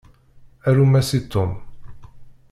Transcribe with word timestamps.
Arum-as 0.71 1.09
i 1.19 1.21
Tom! 1.35 1.51